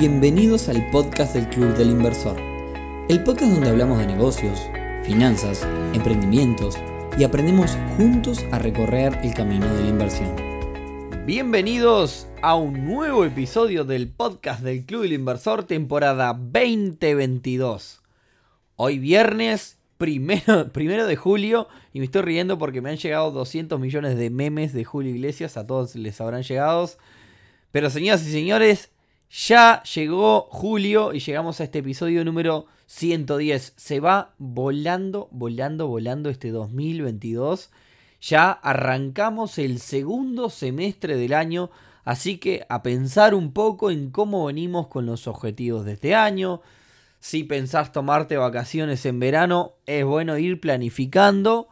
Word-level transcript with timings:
Bienvenidos 0.00 0.70
al 0.70 0.88
podcast 0.90 1.34
del 1.34 1.46
Club 1.50 1.76
del 1.76 1.90
Inversor, 1.90 2.34
el 3.10 3.22
podcast 3.22 3.52
donde 3.52 3.68
hablamos 3.68 3.98
de 3.98 4.06
negocios, 4.06 4.58
finanzas, 5.04 5.68
emprendimientos 5.92 6.78
y 7.18 7.24
aprendemos 7.24 7.76
juntos 7.98 8.42
a 8.50 8.58
recorrer 8.58 9.18
el 9.22 9.34
camino 9.34 9.66
de 9.74 9.82
la 9.82 9.88
inversión. 9.90 10.34
Bienvenidos 11.26 12.28
a 12.40 12.54
un 12.54 12.86
nuevo 12.86 13.26
episodio 13.26 13.84
del 13.84 14.08
podcast 14.08 14.62
del 14.62 14.86
Club 14.86 15.02
del 15.02 15.12
Inversor 15.12 15.64
temporada 15.64 16.32
2022. 16.32 18.00
Hoy 18.76 18.98
viernes 18.98 19.76
primero, 19.98 20.68
primero 20.72 21.06
de 21.06 21.16
julio 21.16 21.68
y 21.92 21.98
me 21.98 22.06
estoy 22.06 22.22
riendo 22.22 22.56
porque 22.56 22.80
me 22.80 22.88
han 22.88 22.96
llegado 22.96 23.32
200 23.32 23.78
millones 23.78 24.16
de 24.16 24.30
memes 24.30 24.72
de 24.72 24.82
Julio 24.82 25.14
Iglesias, 25.14 25.58
a 25.58 25.66
todos 25.66 25.94
les 25.94 26.18
habrán 26.22 26.42
llegado. 26.42 26.88
Pero 27.70 27.90
señoras 27.90 28.26
y 28.26 28.32
señores, 28.32 28.90
ya 29.30 29.82
llegó 29.84 30.48
julio 30.50 31.12
y 31.12 31.20
llegamos 31.20 31.60
a 31.60 31.64
este 31.64 31.78
episodio 31.78 32.24
número 32.24 32.66
110. 32.86 33.74
Se 33.76 34.00
va 34.00 34.34
volando, 34.38 35.28
volando, 35.30 35.86
volando 35.86 36.30
este 36.30 36.50
2022. 36.50 37.70
Ya 38.20 38.50
arrancamos 38.50 39.58
el 39.58 39.78
segundo 39.78 40.50
semestre 40.50 41.16
del 41.16 41.32
año, 41.32 41.70
así 42.04 42.38
que 42.38 42.66
a 42.68 42.82
pensar 42.82 43.36
un 43.36 43.52
poco 43.52 43.92
en 43.92 44.10
cómo 44.10 44.46
venimos 44.46 44.88
con 44.88 45.06
los 45.06 45.28
objetivos 45.28 45.84
de 45.84 45.92
este 45.92 46.16
año. 46.16 46.60
Si 47.20 47.44
pensás 47.44 47.92
tomarte 47.92 48.36
vacaciones 48.36 49.06
en 49.06 49.20
verano, 49.20 49.74
es 49.86 50.04
bueno 50.04 50.38
ir 50.38 50.60
planificando. 50.60 51.68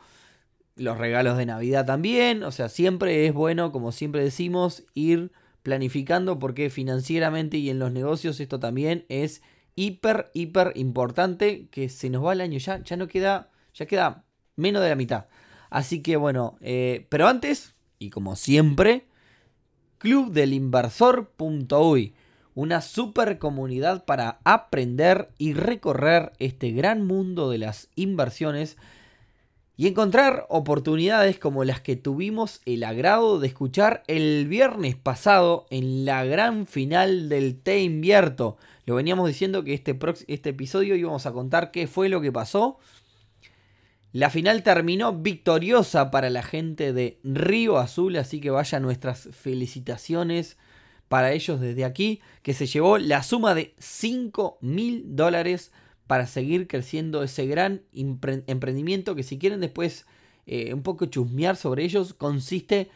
Los 0.77 0.97
regalos 0.97 1.37
de 1.37 1.47
Navidad 1.47 1.85
también. 1.85 2.45
O 2.45 2.53
sea, 2.53 2.69
siempre 2.69 3.27
es 3.27 3.35
bueno, 3.35 3.73
como 3.73 3.91
siempre 3.91 4.23
decimos, 4.23 4.85
ir 4.95 5.33
planificando 5.69 6.39
porque 6.39 6.71
financieramente 6.71 7.59
y 7.59 7.69
en 7.69 7.79
los 7.79 7.93
negocios 7.93 8.41
esto 8.41 8.59
también 8.59 9.05
es 9.11 9.43
hiper, 9.75 10.31
hiper 10.33 10.73
importante 10.77 11.69
que 11.71 11.91
se 11.91 12.09
nos 12.09 12.25
va 12.25 12.33
el 12.33 12.41
año 12.41 12.59
ya, 12.59 12.83
ya 12.83 12.97
no 12.97 13.07
queda, 13.07 13.51
ya 13.75 13.85
queda 13.85 14.25
menos 14.57 14.83
de 14.83 14.89
la 14.89 14.95
mitad. 14.95 15.27
Así 15.69 16.01
que 16.01 16.17
bueno, 16.17 16.57
eh, 16.63 17.05
pero 17.11 17.29
antes, 17.29 17.75
y 17.99 18.09
como 18.09 18.35
siempre, 18.35 19.09
clubdelinversor.uy, 19.99 22.15
una 22.55 22.81
super 22.81 23.39
comunidad 23.39 24.07
para 24.07 24.41
aprender 24.45 25.29
y 25.37 25.53
recorrer 25.53 26.33
este 26.39 26.71
gran 26.71 27.07
mundo 27.07 27.51
de 27.51 27.59
las 27.59 27.91
inversiones 27.95 28.79
y 29.81 29.87
encontrar 29.87 30.45
oportunidades 30.49 31.39
como 31.39 31.63
las 31.63 31.81
que 31.81 31.95
tuvimos 31.95 32.61
el 32.67 32.83
agrado 32.83 33.39
de 33.39 33.47
escuchar 33.47 34.03
el 34.09 34.49
viernes 34.49 34.97
pasado 34.97 35.67
en 35.71 36.05
la 36.05 36.25
gran 36.25 36.67
final 36.67 37.29
del 37.29 37.61
Te 37.63 37.79
Invierto. 37.81 38.57
Lo 38.87 38.97
veníamos 38.97 39.29
diciendo 39.29 39.63
que 39.63 39.75
este, 39.75 39.97
este 40.27 40.51
episodio 40.51 40.97
íbamos 40.97 41.27
a 41.27 41.33
contar 41.33 41.71
qué 41.71 41.87
fue 41.87 42.09
lo 42.09 42.21
que 42.21 42.33
pasó. 42.33 42.81
La 44.11 44.31
final 44.31 44.65
terminó 44.65 45.13
victoriosa 45.13 46.11
para 46.11 46.29
la 46.29 46.43
gente 46.43 46.93
de 46.93 47.21
Río 47.23 47.79
Azul, 47.79 48.17
así 48.17 48.41
que 48.41 48.51
vaya 48.51 48.81
nuestras 48.81 49.29
felicitaciones 49.31 50.59
para 51.07 51.31
ellos 51.31 51.61
desde 51.61 51.85
aquí, 51.85 52.21
que 52.43 52.53
se 52.53 52.67
llevó 52.67 52.99
la 52.99 53.23
suma 53.23 53.55
de 53.55 53.77
5 53.79 54.59
mil 54.61 55.05
dólares 55.15 55.71
para 56.09 56.27
seguir 56.27 56.67
creciendo 56.67 57.23
ese 57.23 57.47
gran 57.47 57.83
emprendimiento 57.93 59.15
que 59.15 59.23
si 59.23 59.39
quieren 59.39 59.61
después 59.61 60.07
eh, 60.47 60.73
un 60.73 60.83
poco 60.83 61.07
chusmear 61.07 61.57
sobre 61.57 61.85
ellos, 61.85 62.15
consiste 62.15 62.91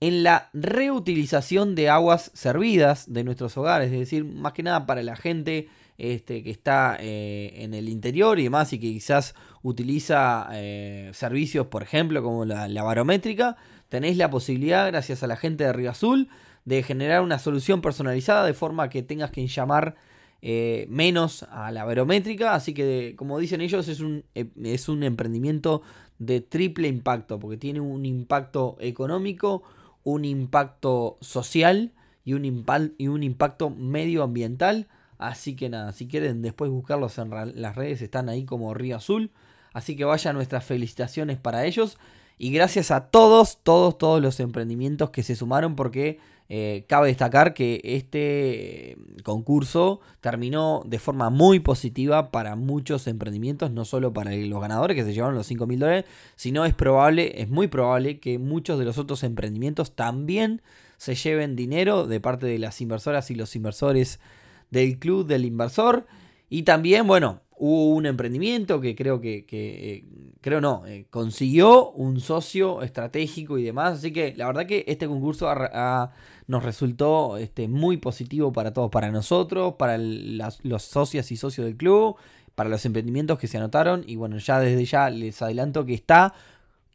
en 0.00 0.24
la 0.24 0.50
reutilización 0.52 1.76
de 1.76 1.88
aguas 1.88 2.32
servidas 2.34 3.10
de 3.10 3.22
nuestros 3.24 3.56
hogares, 3.56 3.92
es 3.92 4.00
decir, 4.00 4.24
más 4.24 4.52
que 4.52 4.64
nada 4.64 4.84
para 4.84 5.02
la 5.04 5.14
gente 5.14 5.68
este, 5.96 6.42
que 6.42 6.50
está 6.50 6.96
eh, 7.00 7.54
en 7.62 7.72
el 7.72 7.88
interior 7.88 8.38
y 8.40 8.42
demás 8.42 8.72
y 8.72 8.80
que 8.80 8.88
quizás 8.88 9.36
utiliza 9.62 10.48
eh, 10.52 11.12
servicios, 11.14 11.68
por 11.68 11.84
ejemplo, 11.84 12.20
como 12.22 12.44
la, 12.44 12.66
la, 12.66 12.82
barométrica, 12.82 13.56
tenéis 13.88 14.16
la 14.16 14.28
posibilidad, 14.28 14.88
gracias 14.88 15.22
a 15.22 15.28
la 15.28 15.36
gente 15.36 15.62
de 15.62 15.72
Río 15.72 15.92
Azul, 15.92 16.28
de 16.64 16.82
generar 16.82 17.22
una 17.22 17.38
solución 17.38 17.80
personalizada 17.80 18.44
de 18.44 18.54
forma 18.54 18.90
que 18.90 19.04
tengas 19.04 19.30
que 19.30 19.46
llamar 19.46 19.94
eh, 20.42 20.86
menos 20.88 21.44
a 21.44 21.70
la 21.72 21.84
barométrica. 21.84 22.54
Así 22.54 22.74
que, 22.74 23.14
como 23.16 23.38
dicen 23.38 23.60
ellos, 23.60 23.88
es 23.88 24.00
un, 24.00 24.24
eh, 24.34 24.48
es 24.62 24.88
un 24.88 25.02
emprendimiento 25.02 25.82
de 26.18 26.40
triple 26.40 26.88
impacto, 26.88 27.38
porque 27.38 27.56
tiene 27.56 27.80
un 27.80 28.06
impacto 28.06 28.76
económico, 28.80 29.62
un 30.04 30.24
impacto 30.24 31.18
social 31.20 31.92
y 32.24 32.32
un, 32.34 32.64
y 32.98 33.08
un 33.08 33.22
impacto 33.22 33.70
medioambiental. 33.70 34.88
Así 35.18 35.56
que 35.56 35.68
nada, 35.68 35.92
si 35.92 36.08
quieren 36.08 36.42
después 36.42 36.70
buscarlos 36.70 37.18
en 37.18 37.30
las 37.60 37.76
redes, 37.76 38.02
están 38.02 38.28
ahí 38.28 38.44
como 38.44 38.74
Río 38.74 38.96
Azul. 38.96 39.30
Así 39.72 39.96
que 39.96 40.04
vayan 40.04 40.36
nuestras 40.36 40.64
felicitaciones 40.64 41.38
para 41.38 41.66
ellos. 41.66 41.98
Y 42.38 42.50
gracias 42.50 42.90
a 42.90 43.08
todos, 43.08 43.58
todos, 43.62 43.96
todos 43.96 44.20
los 44.20 44.40
emprendimientos 44.40 45.10
que 45.10 45.22
se 45.22 45.36
sumaron 45.36 45.74
porque 45.74 46.18
eh, 46.48 46.84
cabe 46.86 47.08
destacar 47.08 47.54
que 47.54 47.80
este 47.82 48.96
concurso 49.24 50.00
terminó 50.20 50.82
de 50.86 51.00
forma 51.00 51.28
muy 51.30 51.58
positiva 51.58 52.30
para 52.30 52.54
muchos 52.54 53.06
emprendimientos, 53.08 53.70
no 53.72 53.84
solo 53.84 54.12
para 54.12 54.30
los 54.32 54.60
ganadores 54.60 54.94
que 54.94 55.04
se 55.04 55.12
llevaron 55.12 55.34
los 55.34 55.46
5 55.46 55.66
mil 55.66 55.80
dólares, 55.80 56.04
sino 56.36 56.64
es 56.64 56.74
probable, 56.74 57.40
es 57.40 57.48
muy 57.48 57.66
probable 57.66 58.20
que 58.20 58.38
muchos 58.38 58.78
de 58.78 58.84
los 58.84 58.98
otros 58.98 59.24
emprendimientos 59.24 59.96
también 59.96 60.62
se 60.98 61.14
lleven 61.14 61.56
dinero 61.56 62.06
de 62.06 62.20
parte 62.20 62.46
de 62.46 62.58
las 62.58 62.80
inversoras 62.80 63.30
y 63.30 63.34
los 63.34 63.56
inversores 63.56 64.20
del 64.70 64.98
club 64.98 65.26
del 65.26 65.44
inversor. 65.44 66.06
Y 66.48 66.62
también, 66.62 67.06
bueno, 67.06 67.40
hubo 67.58 67.94
un 67.94 68.06
emprendimiento 68.06 68.80
que 68.80 68.94
creo 68.94 69.20
que, 69.20 69.46
eh, 69.50 70.04
creo 70.40 70.60
no, 70.60 70.84
consiguió 71.10 71.90
un 71.90 72.20
socio 72.20 72.82
estratégico 72.82 73.58
y 73.58 73.64
demás. 73.64 73.98
Así 73.98 74.12
que 74.12 74.34
la 74.36 74.46
verdad 74.46 74.66
que 74.66 74.84
este 74.86 75.06
concurso 75.06 75.52
nos 76.46 76.64
resultó 76.64 77.36
este, 77.38 77.68
muy 77.68 77.96
positivo 77.96 78.52
para 78.52 78.72
todos, 78.72 78.90
para 78.90 79.10
nosotros, 79.10 79.74
para 79.74 79.98
los 79.98 80.82
socios 80.82 81.30
y 81.32 81.36
socios 81.36 81.66
del 81.66 81.76
club, 81.76 82.16
para 82.54 82.68
los 82.70 82.84
emprendimientos 82.84 83.38
que 83.38 83.48
se 83.48 83.58
anotaron. 83.58 84.04
Y 84.06 84.16
bueno, 84.16 84.38
ya 84.38 84.60
desde 84.60 84.84
ya 84.84 85.10
les 85.10 85.40
adelanto 85.42 85.86
que 85.86 85.94
está 85.94 86.34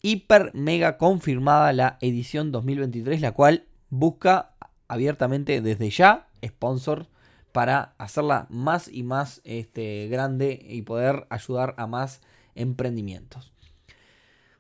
hiper 0.02 0.52
mega 0.54 0.98
confirmada 0.98 1.74
la 1.74 1.98
edición 2.02 2.52
2023, 2.52 3.22
la 3.22 3.32
cual 3.32 3.66
busca 3.90 4.52
abiertamente 4.88 5.62
desde 5.62 5.90
ya 5.90 6.28
sponsor 6.46 7.08
para 7.52 7.94
hacerla 7.98 8.48
más 8.50 8.88
y 8.88 9.04
más 9.04 9.42
este, 9.44 10.08
grande 10.08 10.60
y 10.70 10.82
poder 10.84 11.28
ayudar 11.30 11.76
a 11.78 11.88
más 11.88 12.22
emprendimientos. 12.56 13.52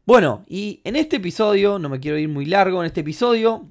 Bueno, 0.06 0.44
y 0.48 0.82
en 0.84 0.96
este 0.96 1.18
episodio, 1.18 1.80
no 1.80 1.90
me 1.90 2.00
quiero 2.00 2.18
ir 2.18 2.28
muy 2.30 2.46
largo, 2.46 2.82
en 2.82 2.88
este 2.88 3.02
episodio 3.02 3.68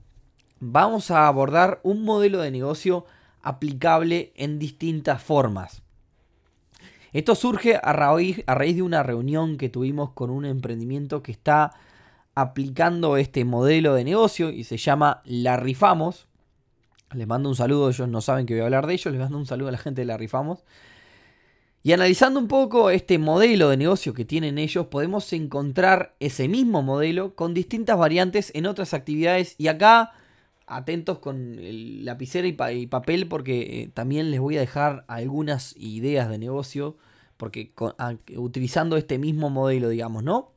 vamos 0.60 1.10
a 1.10 1.26
abordar 1.26 1.80
un 1.82 2.04
modelo 2.04 2.40
de 2.40 2.50
negocio 2.50 3.06
aplicable 3.42 4.32
en 4.36 4.58
distintas 4.58 5.22
formas. 5.22 5.82
Esto 7.12 7.34
surge 7.34 7.80
a 7.82 7.92
raíz, 7.92 8.44
a 8.46 8.54
raíz, 8.54 8.76
de 8.76 8.82
una 8.82 9.02
reunión 9.02 9.56
que 9.56 9.68
tuvimos 9.68 10.10
con 10.12 10.30
un 10.30 10.44
emprendimiento 10.44 11.22
que 11.22 11.32
está 11.32 11.72
aplicando 12.34 13.16
este 13.16 13.44
modelo 13.44 13.94
de 13.94 14.04
negocio 14.04 14.50
y 14.50 14.64
se 14.64 14.76
llama 14.76 15.22
La 15.24 15.56
Rifamos. 15.56 16.28
Les 17.14 17.26
mando 17.26 17.48
un 17.48 17.56
saludo, 17.56 17.90
ellos 17.90 18.08
no 18.08 18.20
saben 18.20 18.46
que 18.46 18.54
voy 18.54 18.60
a 18.62 18.64
hablar 18.64 18.86
de 18.86 18.94
ellos, 18.94 19.12
les 19.12 19.20
mando 19.20 19.38
un 19.38 19.46
saludo 19.46 19.68
a 19.68 19.72
la 19.72 19.78
gente 19.78 20.02
de 20.02 20.04
La 20.04 20.16
Rifamos. 20.16 20.64
Y 21.82 21.92
analizando 21.92 22.38
un 22.38 22.46
poco 22.46 22.90
este 22.90 23.18
modelo 23.18 23.70
de 23.70 23.76
negocio 23.76 24.12
que 24.12 24.24
tienen 24.24 24.58
ellos, 24.58 24.86
podemos 24.86 25.32
encontrar 25.32 26.14
ese 26.20 26.46
mismo 26.46 26.82
modelo 26.82 27.34
con 27.34 27.54
distintas 27.54 27.96
variantes 27.98 28.52
en 28.54 28.66
otras 28.66 28.92
actividades 28.92 29.54
y 29.56 29.68
acá 29.68 30.12
atentos 30.66 31.18
con 31.18 31.58
el 31.58 32.04
lapicera 32.04 32.46
y, 32.46 32.86
papel 32.86 33.26
porque 33.26 33.82
eh, 33.82 33.90
también 33.92 34.30
les 34.30 34.40
voy 34.40 34.56
a 34.56 34.60
dejar 34.60 35.04
algunas 35.08 35.74
ideas 35.76 36.28
de 36.28 36.38
negocio 36.38 36.96
porque 37.36 37.72
utilizando 38.36 38.96
este 38.98 39.18
mismo 39.18 39.48
modelo, 39.48 39.88
digamos, 39.88 40.22
¿no? 40.22 40.52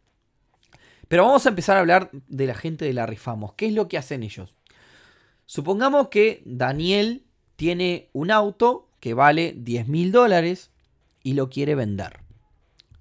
Pero 1.08 1.26
vamos 1.26 1.46
a 1.46 1.50
empezar 1.50 1.78
a 1.78 1.80
hablar 1.80 2.10
de 2.12 2.46
la 2.46 2.54
gente 2.54 2.86
de 2.86 2.94
la 2.94 3.06
Rifamos. 3.06 3.54
¿Qué 3.54 3.68
es 3.68 3.74
lo 3.74 3.88
que 3.88 3.98
hacen 3.98 4.24
ellos? 4.24 4.58
Supongamos 5.54 6.08
que 6.08 6.42
Daniel 6.46 7.28
tiene 7.58 8.10
un 8.12 8.32
auto 8.32 8.90
que 9.00 9.14
vale 9.14 9.54
10 9.56 9.88
mil 9.88 10.12
dólares 10.12 10.72
y 11.22 11.34
lo 11.34 11.52
quiere 11.52 11.76
vender. 11.76 12.22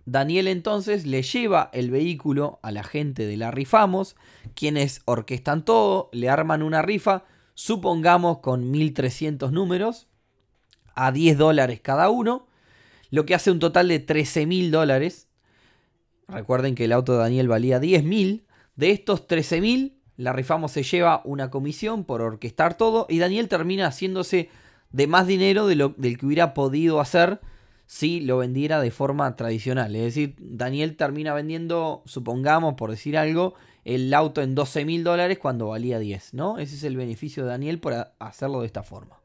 Daniel 0.04 0.49
entonces 0.49 1.06
le 1.06 1.22
lleva 1.22 1.70
el 1.72 1.90
vehículo 1.90 2.60
a 2.62 2.70
la 2.70 2.84
gente 2.84 3.25
de 3.25 3.38
la 3.38 3.52
Rifamos, 3.52 4.16
quienes 4.54 5.00
orquestan 5.06 5.64
todo, 5.64 6.10
le 6.12 6.28
arman 6.28 6.62
una 6.62 6.82
rifa, 6.82 7.25
supongamos 7.54 8.40
con 8.40 8.70
1300 8.70 9.50
números, 9.50 10.08
a 10.94 11.10
10 11.10 11.38
dólares 11.38 11.81
cada 11.81 12.10
uno, 12.10 12.49
lo 13.08 13.25
que 13.25 13.34
hace 13.34 13.50
un 13.50 13.60
total 13.60 13.88
de 13.88 13.99
13 13.99 14.44
mil 14.44 14.70
dólares. 14.70 15.26
Recuerden 16.28 16.75
que 16.75 16.84
el 16.84 16.93
auto 16.93 17.12
de 17.12 17.20
Daniel 17.20 17.49
valía 17.49 17.81
10 17.81 18.04
mil. 18.04 18.44
De 18.76 18.90
estos 18.90 19.26
13 19.26 19.62
mil, 19.62 20.01
la 20.17 20.32
Rifamos 20.32 20.73
se 20.73 20.82
lleva 20.82 21.23
una 21.25 21.50
comisión 21.50 22.05
por 22.05 22.23
orquestar 22.23 22.76
todo 22.76 23.06
y 23.09 23.19
Daniel 23.19 23.49
termina 23.49 23.87
haciéndose 23.87 24.50
de 24.91 25.06
más 25.06 25.26
dinero 25.26 25.67
del 25.67 26.19
que 26.19 26.26
hubiera 26.26 26.55
podido 26.55 27.00
hacer 27.00 27.41
si 27.87 28.20
lo 28.20 28.38
vendiera 28.38 28.81
de 28.81 28.91
forma 28.91 29.37
tradicional. 29.37 29.94
Es 29.97 30.03
decir, 30.03 30.37
Daniel 30.38 30.97
termina 30.97 31.35
vendiendo, 31.35 32.03
supongamos, 32.06 32.75
por 32.75 32.91
decir 32.91 33.19
algo, 33.19 33.55
el 33.85 34.12
auto 34.14 34.43
en 34.43 34.55
12 34.55 34.85
mil 34.85 35.05
dólares 35.05 35.38
cuando 35.38 35.69
valía 35.69 35.99
10, 35.99 36.35
¿no? 36.35 36.59
Ese 36.59 36.76
es 36.76 36.85
el 36.85 36.97
beneficio 36.97 37.43
de 37.43 37.50
Daniel 37.50 37.81
por 37.81 37.94
hacerlo 38.19 38.61
de 38.61 38.67
esta 38.67 38.82
forma. 38.82 39.19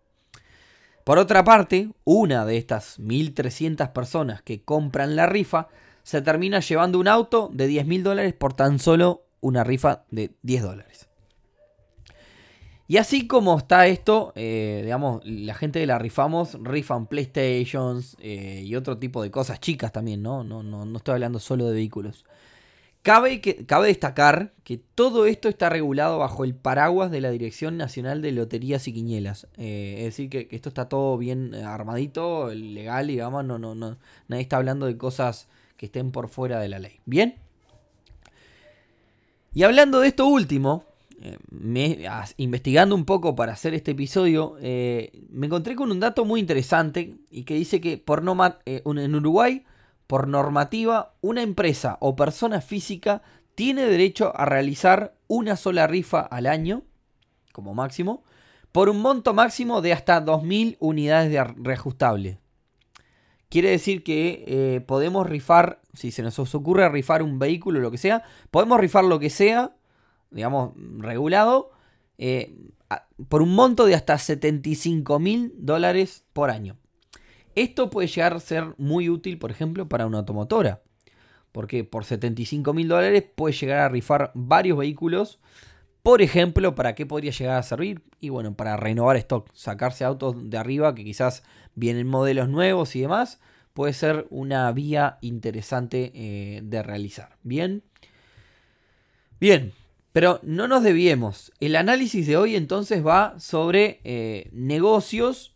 Por 1.03 1.19
otra 1.19 1.45
parte, 1.45 1.89
una 2.03 2.45
de 2.45 2.57
estas 2.57 2.99
1.300 2.99 3.93
personas 3.93 4.41
que 4.41 4.63
compran 4.63 5.15
la 5.15 5.25
rifa 5.25 5.69
se 6.03 6.21
termina 6.21 6.59
llevando 6.59 6.99
un 6.99 7.07
auto 7.07 7.49
de 7.53 7.67
10 7.67 7.85
mil 7.85 8.03
dólares 8.03 8.33
por 8.33 8.53
tan 8.53 8.79
solo 8.79 9.26
una 9.47 9.63
rifa 9.63 10.03
de 10.11 10.31
10 10.43 10.63
dólares. 10.63 11.07
Y 12.89 12.97
así 12.97 13.27
como 13.27 13.57
está 13.57 13.87
esto, 13.87 14.31
eh, 14.35 14.81
digamos, 14.83 15.21
la 15.25 15.53
gente 15.53 15.79
de 15.79 15.85
la 15.85 15.99
rifamos 15.99 16.57
rifan 16.63 17.07
PlayStations 17.07 18.15
eh, 18.21 18.63
y 18.65 18.75
otro 18.75 18.97
tipo 18.97 19.21
de 19.21 19.29
cosas 19.29 19.59
chicas 19.59 19.91
también, 19.91 20.21
¿no? 20.21 20.45
No, 20.45 20.63
no, 20.63 20.85
no 20.85 20.97
estoy 20.97 21.13
hablando 21.13 21.39
solo 21.39 21.67
de 21.67 21.73
vehículos. 21.73 22.23
Cabe, 23.01 23.41
que, 23.41 23.65
cabe 23.65 23.87
destacar 23.87 24.53
que 24.63 24.77
todo 24.77 25.27
esto 25.27 25.49
está 25.49 25.69
regulado 25.69 26.19
bajo 26.19 26.45
el 26.45 26.55
paraguas 26.55 27.11
de 27.11 27.21
la 27.21 27.29
Dirección 27.29 27.77
Nacional 27.77 28.21
de 28.21 28.31
Loterías 28.31 28.87
y 28.87 28.93
Quinielas. 28.93 29.47
Eh, 29.57 29.95
es 29.99 30.05
decir, 30.05 30.29
que, 30.29 30.47
esto 30.51 30.69
está 30.69 30.87
todo 30.87 31.17
bien 31.17 31.55
armadito, 31.55 32.53
legal, 32.53 33.07
digamos, 33.07 33.43
no, 33.43 33.59
no, 33.59 33.75
no, 33.75 33.97
nadie 34.29 34.43
está 34.43 34.57
hablando 34.57 34.85
de 34.85 34.97
cosas 34.97 35.49
que 35.75 35.87
estén 35.87 36.11
por 36.11 36.29
fuera 36.29 36.59
de 36.59 36.69
la 36.69 36.79
ley. 36.79 36.99
¿Bien? 37.05 37.35
Y 39.57 39.63
hablando 39.63 40.01
de 40.01 40.09
esto 40.09 40.27
último, 40.27 40.83
eh, 41.19 41.39
me, 41.49 42.07
investigando 42.37 42.93
un 42.93 43.05
poco 43.05 43.35
para 43.35 43.53
hacer 43.53 43.73
este 43.73 43.89
episodio, 43.89 44.55
eh, 44.61 45.23
me 45.31 45.47
encontré 45.47 45.75
con 45.75 45.91
un 45.91 45.99
dato 45.99 46.25
muy 46.25 46.39
interesante 46.39 47.15
y 47.31 47.43
que 47.43 47.55
dice 47.55 47.81
que 47.81 47.97
por 47.97 48.23
eh, 48.67 48.83
en 48.85 49.15
Uruguay, 49.15 49.65
por 50.05 50.27
normativa, 50.27 51.15
una 51.21 51.41
empresa 51.41 51.97
o 52.01 52.15
persona 52.15 52.61
física 52.61 53.23
tiene 53.55 53.87
derecho 53.87 54.31
a 54.37 54.45
realizar 54.45 55.15
una 55.25 55.55
sola 55.55 55.87
rifa 55.87 56.19
al 56.19 56.45
año, 56.45 56.83
como 57.51 57.73
máximo, 57.73 58.23
por 58.71 58.89
un 58.89 59.01
monto 59.01 59.33
máximo 59.33 59.81
de 59.81 59.91
hasta 59.91 60.23
2.000 60.23 60.77
unidades 60.79 61.31
de 61.31 61.43
reajustable. 61.43 62.37
Quiere 63.49 63.71
decir 63.71 64.03
que 64.03 64.83
podemos 64.85 65.25
rifar, 65.25 65.81
si 65.97 66.11
se 66.11 66.21
nos 66.21 66.37
ocurre 66.55 66.87
rifar 66.89 67.23
un 67.23 67.39
vehículo 67.39 67.79
o 67.79 67.81
lo 67.81 67.91
que 67.91 67.97
sea, 67.97 68.23
podemos 68.51 68.79
rifar 68.79 69.03
lo 69.03 69.19
que 69.19 69.29
sea 69.29 69.73
digamos, 70.31 70.73
regulado, 70.97 71.71
eh, 72.17 72.55
por 73.27 73.41
un 73.41 73.53
monto 73.53 73.85
de 73.85 73.95
hasta 73.95 74.17
75 74.17 75.19
mil 75.19 75.53
dólares 75.57 76.23
por 76.33 76.49
año. 76.49 76.77
Esto 77.55 77.89
puede 77.89 78.07
llegar 78.07 78.33
a 78.33 78.39
ser 78.39 78.75
muy 78.77 79.09
útil, 79.09 79.39
por 79.39 79.51
ejemplo, 79.51 79.89
para 79.89 80.05
una 80.05 80.19
automotora. 80.19 80.81
Porque 81.51 81.83
por 81.83 82.05
75 82.05 82.73
mil 82.73 82.87
dólares 82.87 83.23
puede 83.35 83.55
llegar 83.55 83.79
a 83.79 83.89
rifar 83.89 84.31
varios 84.35 84.77
vehículos. 84.77 85.39
Por 86.03 86.21
ejemplo, 86.21 86.75
¿para 86.75 86.93
qué 86.93 87.05
podría 87.05 87.31
llegar 87.31 87.57
a 87.57 87.63
servir? 87.63 88.03
Y 88.19 88.29
bueno, 88.29 88.53
para 88.55 88.77
renovar 88.77 89.17
stock, 89.17 89.49
sacarse 89.53 90.05
autos 90.05 90.49
de 90.49 90.57
arriba 90.57 90.93
que 90.93 91.03
quizás 91.03 91.43
vienen 91.73 92.07
modelos 92.07 92.47
nuevos 92.47 92.95
y 92.95 93.01
demás. 93.01 93.39
Puede 93.77 93.93
ser 93.93 94.25
una 94.31 94.71
vía 94.71 95.19
interesante 95.21 96.11
eh, 96.15 96.61
de 96.63 96.81
realizar. 96.81 97.37
Bien. 97.43 97.83
Bien, 99.39 99.71
pero 100.13 100.39
no 100.41 100.67
nos 100.67 100.81
debiemos. 100.81 101.53
El 101.59 101.75
análisis 101.75 102.25
de 102.25 102.37
hoy 102.37 102.55
entonces 102.55 103.05
va 103.05 103.39
sobre 103.39 104.01
eh, 104.03 104.49
negocios 104.51 105.53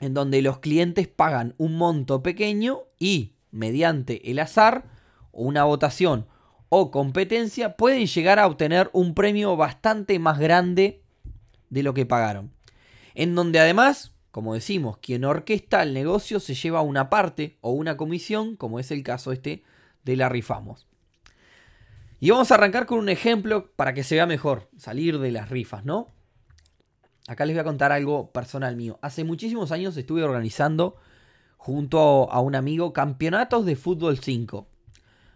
en 0.00 0.14
donde 0.14 0.42
los 0.42 0.58
clientes 0.58 1.06
pagan 1.06 1.54
un 1.58 1.76
monto 1.76 2.24
pequeño 2.24 2.80
y 2.98 3.34
mediante 3.52 4.32
el 4.32 4.40
azar 4.40 4.86
o 5.30 5.44
una 5.44 5.62
votación 5.62 6.26
o 6.70 6.90
competencia 6.90 7.76
pueden 7.76 8.08
llegar 8.08 8.40
a 8.40 8.48
obtener 8.48 8.90
un 8.92 9.14
premio 9.14 9.56
bastante 9.56 10.18
más 10.18 10.40
grande 10.40 11.04
de 11.70 11.84
lo 11.84 11.94
que 11.94 12.04
pagaron. 12.04 12.50
En 13.14 13.36
donde 13.36 13.60
además, 13.60 14.12
como 14.30 14.54
decimos, 14.54 14.98
quien 14.98 15.24
orquesta 15.24 15.82
el 15.82 15.94
negocio 15.94 16.40
se 16.40 16.54
lleva 16.54 16.82
una 16.82 17.10
parte 17.10 17.58
o 17.60 17.70
una 17.72 17.96
comisión, 17.96 18.56
como 18.56 18.78
es 18.78 18.90
el 18.90 19.02
caso 19.02 19.32
este 19.32 19.62
de 20.04 20.16
la 20.16 20.28
rifamos. 20.28 20.86
Y 22.20 22.30
vamos 22.30 22.50
a 22.50 22.54
arrancar 22.54 22.86
con 22.86 22.98
un 22.98 23.08
ejemplo 23.08 23.70
para 23.76 23.94
que 23.94 24.02
se 24.02 24.16
vea 24.16 24.26
mejor, 24.26 24.68
salir 24.76 25.18
de 25.18 25.30
las 25.30 25.50
rifas, 25.50 25.84
¿no? 25.84 26.08
Acá 27.28 27.44
les 27.46 27.54
voy 27.54 27.60
a 27.60 27.64
contar 27.64 27.92
algo 27.92 28.32
personal 28.32 28.74
mío. 28.74 28.98
Hace 29.02 29.22
muchísimos 29.22 29.70
años 29.70 29.96
estuve 29.96 30.24
organizando 30.24 30.96
junto 31.56 32.30
a 32.32 32.40
un 32.40 32.54
amigo 32.54 32.92
campeonatos 32.92 33.66
de 33.66 33.76
fútbol 33.76 34.18
5. 34.18 34.66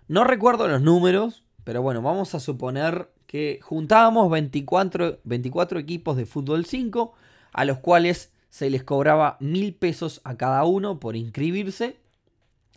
No 0.08 0.24
recuerdo 0.24 0.68
los 0.68 0.82
números, 0.82 1.44
pero 1.64 1.82
bueno, 1.82 2.02
vamos 2.02 2.34
a 2.34 2.40
suponer 2.40 3.10
que 3.26 3.60
juntábamos 3.62 4.30
24, 4.30 5.20
24 5.22 5.78
equipos 5.78 6.16
de 6.16 6.26
fútbol 6.26 6.64
5, 6.64 7.12
a 7.52 7.64
los 7.64 7.78
cuales 7.78 8.32
se 8.52 8.68
les 8.68 8.84
cobraba 8.84 9.38
mil 9.40 9.74
pesos 9.74 10.20
a 10.24 10.36
cada 10.36 10.64
uno 10.64 11.00
por 11.00 11.16
inscribirse. 11.16 11.96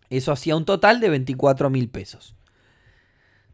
Eso 0.10 0.31
hacía 0.31 0.56
un 0.56 0.63
total 0.63 1.01
de 1.01 1.10
24 1.10 1.69
mil 1.69 1.89
pesos. 1.89 2.33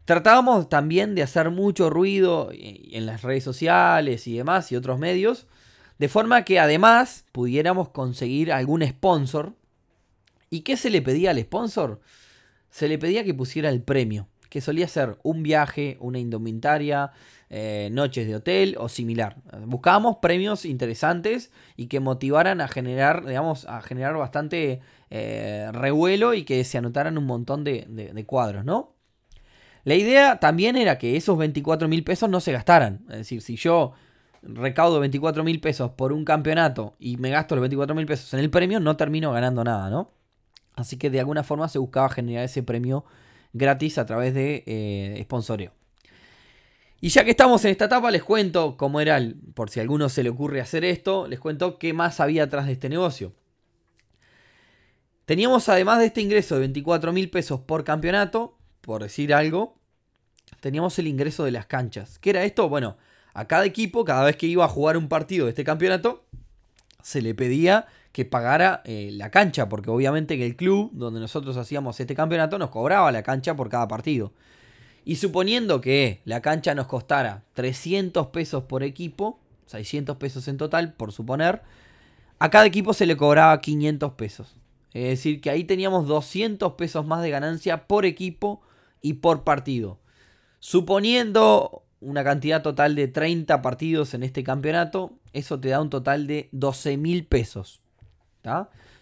Tratábamos 0.04 0.68
también 0.68 1.16
de 1.16 1.24
hacer 1.24 1.50
mucho 1.50 1.90
ruido 1.90 2.50
en 2.52 3.06
las 3.06 3.22
redes 3.22 3.42
sociales 3.42 4.28
y 4.28 4.36
demás 4.36 4.70
y 4.70 4.76
otros 4.76 5.00
medios, 5.00 5.48
de 5.98 6.08
forma 6.08 6.44
que 6.44 6.60
además 6.60 7.24
pudiéramos 7.32 7.88
conseguir 7.88 8.52
algún 8.52 8.86
sponsor. 8.86 9.56
¿Y 10.48 10.60
qué 10.60 10.76
se 10.76 10.90
le 10.90 11.02
pedía 11.02 11.32
al 11.32 11.40
sponsor? 11.40 12.00
Se 12.70 12.86
le 12.86 12.98
pedía 12.98 13.24
que 13.24 13.34
pusiera 13.34 13.68
el 13.68 13.82
premio, 13.82 14.28
que 14.52 14.60
solía 14.60 14.86
ser 14.86 15.16
un 15.22 15.42
viaje, 15.42 15.96
una 15.98 16.18
indumentaria, 16.18 17.12
eh, 17.48 17.88
noches 17.90 18.26
de 18.26 18.36
hotel 18.36 18.76
o 18.78 18.90
similar. 18.90 19.36
Buscábamos 19.64 20.18
premios 20.18 20.66
interesantes 20.66 21.50
y 21.74 21.86
que 21.86 22.00
motivaran 22.00 22.60
a 22.60 22.68
generar, 22.68 23.24
digamos, 23.24 23.64
a 23.64 23.80
generar 23.80 24.14
bastante 24.18 24.80
eh, 25.08 25.70
revuelo 25.72 26.34
y 26.34 26.44
que 26.44 26.62
se 26.64 26.76
anotaran 26.76 27.16
un 27.16 27.24
montón 27.24 27.64
de 27.64 28.24
cuadros, 28.26 28.62
¿no? 28.62 28.92
La 29.84 29.94
idea 29.94 30.38
también 30.38 30.76
era 30.76 30.98
que 30.98 31.16
esos 31.16 31.38
24 31.38 31.88
mil 31.88 32.04
pesos 32.04 32.28
no 32.28 32.40
se 32.40 32.52
gastaran. 32.52 33.06
Es 33.08 33.16
decir, 33.16 33.40
si 33.40 33.56
yo 33.56 33.94
recaudo 34.42 35.00
24 35.00 35.44
mil 35.44 35.62
pesos 35.62 35.92
por 35.92 36.12
un 36.12 36.26
campeonato 36.26 36.94
y 36.98 37.16
me 37.16 37.30
gasto 37.30 37.54
los 37.54 37.62
24 37.62 37.96
mil 37.96 38.04
pesos 38.04 38.34
en 38.34 38.40
el 38.40 38.50
premio, 38.50 38.80
no 38.80 38.98
termino 38.98 39.32
ganando 39.32 39.64
nada, 39.64 39.88
¿no? 39.88 40.10
Así 40.76 40.98
que 40.98 41.08
de 41.08 41.20
alguna 41.20 41.42
forma 41.42 41.70
se 41.70 41.78
buscaba 41.78 42.10
generar 42.10 42.44
ese 42.44 42.62
premio 42.62 43.06
gratis 43.52 43.98
a 43.98 44.06
través 44.06 44.34
de 44.34 44.64
eh, 44.66 45.20
sponsoreo. 45.22 45.72
Y 47.00 47.08
ya 47.08 47.24
que 47.24 47.32
estamos 47.32 47.64
en 47.64 47.72
esta 47.72 47.86
etapa, 47.86 48.10
les 48.10 48.22
cuento 48.22 48.76
cómo 48.76 49.00
era, 49.00 49.16
el, 49.16 49.34
por 49.54 49.70
si 49.70 49.80
a 49.80 49.82
alguno 49.82 50.08
se 50.08 50.22
le 50.22 50.30
ocurre 50.30 50.60
hacer 50.60 50.84
esto, 50.84 51.26
les 51.26 51.40
cuento 51.40 51.78
qué 51.78 51.92
más 51.92 52.20
había 52.20 52.44
atrás 52.44 52.66
de 52.66 52.72
este 52.72 52.88
negocio. 52.88 53.32
Teníamos 55.24 55.68
además 55.68 55.98
de 55.98 56.06
este 56.06 56.20
ingreso 56.20 56.54
de 56.54 56.60
24 56.60 57.12
mil 57.12 57.28
pesos 57.28 57.60
por 57.60 57.82
campeonato, 57.84 58.56
por 58.80 59.02
decir 59.02 59.34
algo, 59.34 59.78
teníamos 60.60 60.98
el 60.98 61.08
ingreso 61.08 61.44
de 61.44 61.50
las 61.50 61.66
canchas. 61.66 62.18
¿Qué 62.18 62.30
era 62.30 62.44
esto? 62.44 62.68
Bueno, 62.68 62.96
a 63.34 63.46
cada 63.46 63.64
equipo, 63.64 64.04
cada 64.04 64.24
vez 64.24 64.36
que 64.36 64.46
iba 64.46 64.64
a 64.64 64.68
jugar 64.68 64.96
un 64.96 65.08
partido 65.08 65.46
de 65.46 65.50
este 65.50 65.64
campeonato, 65.64 66.24
se 67.02 67.20
le 67.20 67.34
pedía 67.34 67.86
que 68.12 68.24
pagara 68.24 68.82
eh, 68.84 69.10
la 69.12 69.30
cancha, 69.30 69.68
porque 69.68 69.90
obviamente 69.90 70.36
que 70.36 70.46
el 70.46 70.56
club 70.56 70.90
donde 70.92 71.18
nosotros 71.18 71.56
hacíamos 71.56 71.98
este 71.98 72.14
campeonato 72.14 72.58
nos 72.58 72.70
cobraba 72.70 73.10
la 73.10 73.22
cancha 73.22 73.56
por 73.56 73.68
cada 73.68 73.88
partido. 73.88 74.32
Y 75.04 75.16
suponiendo 75.16 75.80
que 75.80 76.20
la 76.24 76.40
cancha 76.40 76.74
nos 76.74 76.86
costara 76.86 77.42
300 77.54 78.28
pesos 78.28 78.64
por 78.64 78.82
equipo, 78.82 79.40
600 79.66 80.16
pesos 80.16 80.46
en 80.46 80.58
total, 80.58 80.92
por 80.92 81.12
suponer, 81.12 81.62
a 82.38 82.50
cada 82.50 82.66
equipo 82.66 82.92
se 82.92 83.06
le 83.06 83.16
cobraba 83.16 83.60
500 83.60 84.12
pesos. 84.12 84.56
Es 84.92 85.04
decir, 85.04 85.40
que 85.40 85.50
ahí 85.50 85.64
teníamos 85.64 86.06
200 86.06 86.74
pesos 86.74 87.06
más 87.06 87.22
de 87.22 87.30
ganancia 87.30 87.86
por 87.86 88.04
equipo 88.04 88.60
y 89.00 89.14
por 89.14 89.42
partido. 89.42 89.98
Suponiendo 90.60 91.84
una 92.00 92.22
cantidad 92.22 92.62
total 92.62 92.94
de 92.94 93.08
30 93.08 93.62
partidos 93.62 94.12
en 94.14 94.22
este 94.22 94.44
campeonato, 94.44 95.18
eso 95.32 95.58
te 95.58 95.70
da 95.70 95.80
un 95.80 95.88
total 95.88 96.26
de 96.26 96.48
12 96.52 96.96
mil 96.98 97.26
pesos. 97.26 97.81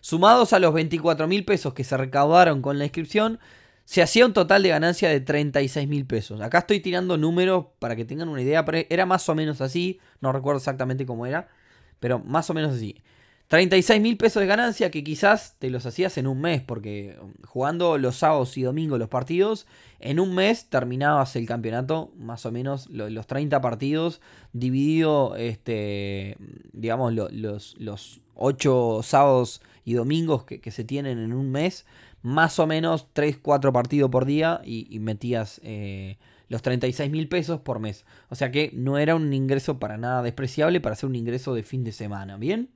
Sumados 0.00 0.52
a 0.52 0.58
los 0.58 0.72
24 0.72 1.26
mil 1.26 1.44
pesos 1.44 1.74
que 1.74 1.84
se 1.84 1.96
recaudaron 1.96 2.62
con 2.62 2.78
la 2.78 2.84
inscripción, 2.84 3.38
se 3.84 4.02
hacía 4.02 4.24
un 4.24 4.32
total 4.32 4.62
de 4.62 4.68
ganancia 4.68 5.08
de 5.08 5.20
36 5.20 5.88
mil 5.88 6.06
pesos. 6.06 6.40
Acá 6.40 6.58
estoy 6.58 6.80
tirando 6.80 7.16
números 7.16 7.66
para 7.78 7.96
que 7.96 8.04
tengan 8.04 8.28
una 8.28 8.40
idea, 8.40 8.64
pero 8.64 8.86
era 8.88 9.04
más 9.04 9.28
o 9.28 9.34
menos 9.34 9.60
así, 9.60 9.98
no 10.20 10.32
recuerdo 10.32 10.58
exactamente 10.58 11.04
cómo 11.04 11.26
era, 11.26 11.48
pero 11.98 12.18
más 12.20 12.48
o 12.50 12.54
menos 12.54 12.74
así. 12.74 13.02
36 13.50 14.00
mil 14.00 14.16
pesos 14.16 14.40
de 14.40 14.46
ganancia 14.46 14.92
que 14.92 15.02
quizás 15.02 15.56
te 15.58 15.70
los 15.70 15.84
hacías 15.84 16.16
en 16.18 16.28
un 16.28 16.40
mes, 16.40 16.62
porque 16.62 17.18
jugando 17.44 17.98
los 17.98 18.14
sábados 18.14 18.56
y 18.56 18.62
domingos 18.62 19.00
los 19.00 19.08
partidos, 19.08 19.66
en 19.98 20.20
un 20.20 20.36
mes 20.36 20.66
terminabas 20.66 21.34
el 21.34 21.46
campeonato, 21.46 22.12
más 22.16 22.46
o 22.46 22.52
menos 22.52 22.88
los 22.90 23.26
30 23.26 23.60
partidos, 23.60 24.20
dividido, 24.52 25.34
este, 25.34 26.36
digamos, 26.72 27.12
los, 27.12 27.74
los 27.80 28.20
8 28.36 29.00
sábados 29.02 29.60
y 29.84 29.94
domingos 29.94 30.44
que, 30.44 30.70
se 30.70 30.84
tienen 30.84 31.18
en 31.18 31.32
un 31.32 31.50
mes, 31.50 31.86
más 32.22 32.60
o 32.60 32.68
menos 32.68 33.08
3, 33.14 33.38
4 33.42 33.72
partidos 33.72 34.12
por 34.12 34.26
día 34.26 34.60
y, 34.64 34.96
metías 35.00 35.60
eh, 35.64 36.18
los 36.48 36.62
36 36.62 37.10
mil 37.10 37.28
pesos 37.28 37.58
por 37.58 37.80
mes. 37.80 38.04
O 38.28 38.36
sea 38.36 38.52
que 38.52 38.70
no 38.74 38.96
era 38.96 39.16
un 39.16 39.32
ingreso 39.32 39.80
para 39.80 39.98
nada 39.98 40.22
despreciable 40.22 40.80
para 40.80 40.92
hacer 40.92 41.08
un 41.08 41.16
ingreso 41.16 41.52
de 41.52 41.64
fin 41.64 41.82
de 41.82 41.90
semana, 41.90 42.36
¿bien? 42.36 42.70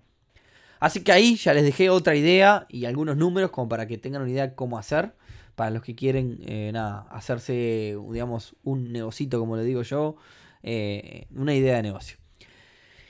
Así 0.81 1.03
que 1.03 1.13
ahí 1.13 1.37
ya 1.37 1.55
les 1.55 1.65
dejé 1.65 1.91
otra 1.91 2.15
idea 2.15 2.67
y 2.69 2.85
algunos 2.85 3.17
números 3.17 3.51
como 3.51 3.69
para 3.69 3.87
que 3.87 3.99
tengan 3.99 4.23
una 4.23 4.31
idea 4.31 4.49
de 4.49 4.55
cómo 4.55 4.79
hacer. 4.79 5.15
Para 5.55 5.71
los 5.71 5.83
que 5.83 5.95
quieren, 5.95 6.41
eh, 6.47 6.71
nada, 6.73 7.07
hacerse, 7.11 7.97
digamos, 8.11 8.57
un 8.65 8.93
negocito, 8.93 9.39
como 9.39 9.57
le 9.57 9.63
digo 9.63 9.83
yo, 9.83 10.17
eh, 10.63 11.27
una 11.35 11.55
idea 11.55 11.77
de 11.77 11.83
negocio. 11.85 12.19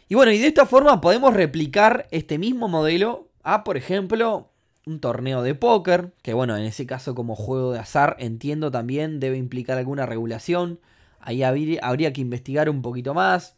Y 0.09 0.14
bueno, 0.14 0.33
y 0.33 0.38
de 0.38 0.49
esta 0.49 0.66
forma 0.66 1.00
podemos 1.00 1.33
replicar 1.33 2.06
este 2.11 2.38
mismo 2.38 2.68
modelo 2.68 3.30
a, 3.42 3.64
por 3.64 3.76
ejemplo, 3.78 4.50
un 4.87 5.00
torneo 5.00 5.42
de 5.42 5.54
póker, 5.54 6.12
que 6.23 6.35
bueno, 6.35 6.56
en 6.56 6.64
ese 6.64 6.87
caso 6.87 7.14
como 7.14 7.35
juego 7.35 7.73
de 7.73 7.78
azar, 7.78 8.16
entiendo 8.18 8.71
también 8.71 9.21
debe 9.21 9.38
implicar 9.38 9.78
alguna 9.78 10.06
regulación. 10.06 10.80
Ahí 11.21 11.42
habría 11.42 12.12
que 12.12 12.21
investigar 12.21 12.68
un 12.68 12.83
poquito 12.83 13.14
más. 13.14 13.56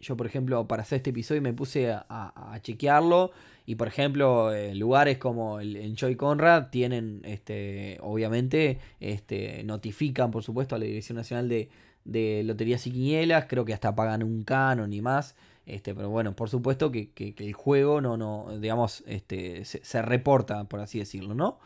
Yo, 0.00 0.16
por 0.16 0.26
ejemplo, 0.26 0.66
para 0.68 0.82
hacer 0.82 0.98
este 0.98 1.10
episodio 1.10 1.42
me 1.42 1.52
puse 1.52 1.90
a, 1.90 2.58
chequearlo. 2.62 3.32
Y, 3.66 3.74
por 3.74 3.88
ejemplo, 3.88 4.50
lugares 4.74 5.18
como 5.18 5.60
el 5.60 5.76
Enjoy 5.76 6.16
Conrad 6.16 6.68
tienen, 6.70 7.20
este, 7.24 7.98
obviamente, 8.00 8.78
este, 9.00 9.62
notifican, 9.64 10.30
por 10.30 10.42
supuesto, 10.42 10.74
a 10.74 10.78
la 10.78 10.86
Dirección 10.86 11.16
Nacional 11.16 11.48
de, 11.48 12.42
Loterías 12.44 12.86
y 12.86 12.92
Quinielas. 12.92 13.46
Creo 13.46 13.64
que 13.64 13.74
hasta 13.74 13.94
pagan 13.94 14.22
un 14.22 14.44
canon 14.44 14.92
y 14.92 15.02
más. 15.02 15.34
Este, 15.66 15.94
pero 15.94 16.08
bueno, 16.08 16.34
por 16.34 16.48
supuesto 16.48 16.90
que, 16.90 17.10
el 17.36 17.52
juego 17.52 18.00
no, 18.00 18.16
no, 18.16 18.46
digamos, 18.58 19.04
este, 19.06 19.64
se, 19.66 19.84
se, 19.84 20.00
reporta, 20.00 20.64
por 20.64 20.80
así 20.80 20.98
decirlo, 20.98 21.34
¿no? 21.34 21.58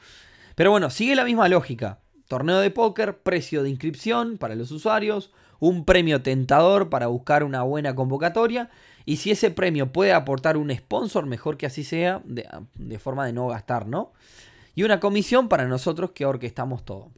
Pero 0.56 0.70
bueno, 0.70 0.90
sigue 0.90 1.14
la 1.14 1.24
misma 1.24 1.48
lógica. 1.48 2.00
Torneo 2.26 2.58
de 2.58 2.70
póker, 2.70 3.18
precio 3.18 3.62
de 3.62 3.70
inscripción 3.70 4.38
para 4.38 4.54
los 4.54 4.70
usuarios, 4.70 5.32
un 5.62 5.84
premio 5.84 6.22
tentador 6.22 6.90
para 6.90 7.06
buscar 7.06 7.44
una 7.44 7.62
buena 7.62 7.94
convocatoria. 7.94 8.68
Y 9.04 9.18
si 9.18 9.30
ese 9.30 9.52
premio 9.52 9.92
puede 9.92 10.12
aportar 10.12 10.56
un 10.56 10.74
sponsor, 10.74 11.24
mejor 11.26 11.56
que 11.56 11.66
así 11.66 11.84
sea, 11.84 12.20
de, 12.24 12.98
forma 12.98 13.24
de 13.26 13.32
no 13.32 13.46
gastar, 13.46 13.86
¿no? 13.86 14.12
Y 14.74 14.82
una 14.82 14.98
comisión 14.98 15.48
para 15.48 15.68
nosotros 15.68 16.10
que 16.10 16.26
orquestamos 16.26 16.84
todo. 16.84 17.12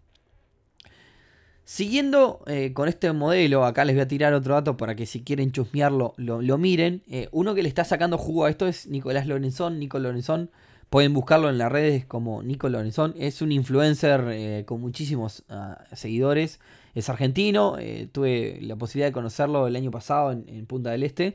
Siguiendo 1.64 2.44
eh, 2.46 2.74
con 2.74 2.86
este 2.86 3.10
modelo, 3.14 3.64
acá 3.64 3.86
les 3.86 3.96
voy 3.96 4.02
a 4.02 4.08
tirar 4.08 4.34
otro 4.34 4.52
dato 4.52 4.76
para 4.76 4.94
que 4.94 5.06
si 5.06 5.22
quieren 5.22 5.50
chusmearlo 5.50 6.12
lo, 6.18 6.58
miren. 6.58 7.02
Eh, 7.08 7.30
uno 7.32 7.54
que 7.54 7.62
le 7.62 7.70
está 7.70 7.84
sacando 7.84 8.18
jugo 8.18 8.44
a 8.44 8.50
esto 8.50 8.66
es 8.66 8.86
Nicolás 8.88 9.26
Lorenzón. 9.26 9.78
Nico 9.78 9.98
Lorenzón, 9.98 10.50
pueden 10.90 11.14
buscarlo 11.14 11.48
en 11.48 11.56
las 11.56 11.72
redes 11.72 12.04
como 12.04 12.42
Nico 12.42 12.68
Lorenzón. 12.68 13.14
Es 13.16 13.40
un 13.40 13.52
influencer 13.52 14.22
eh, 14.28 14.64
con 14.66 14.82
muchísimos 14.82 15.44
ah, 15.48 15.82
seguidores 15.94 16.60
es 16.94 17.08
argentino, 17.08 17.76
eh, 17.78 18.08
tuve 18.10 18.58
la 18.62 18.76
posibilidad 18.76 19.08
de 19.08 19.12
conocerlo 19.12 19.66
el 19.66 19.76
año 19.76 19.90
pasado 19.90 20.32
en, 20.32 20.66
Punta 20.66 20.90
del 20.90 21.02
Este. 21.02 21.34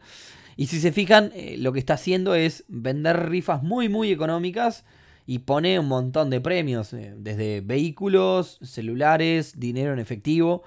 Y 0.56 0.68
si 0.68 0.80
se 0.80 0.92
fijan, 0.92 1.32
eh, 1.36 1.56
lo 1.58 1.74
que 1.74 1.80
está 1.80 1.94
haciendo 1.94 2.36
es 2.36 2.66
vender 2.68 3.30
rifas 3.30 3.64
muy, 3.64 3.90
muy 3.90 4.12
económicas 4.12 4.86
y 5.26 5.40
pone 5.40 5.80
un 5.80 5.88
montón 5.88 6.30
de 6.30 6.42
premios, 6.42 6.94
eh, 6.94 7.14
desde 7.18 7.62
vehículos, 7.62 8.58
celulares, 8.62 9.60
dinero 9.60 9.94
en 9.94 10.00
efectivo 10.00 10.64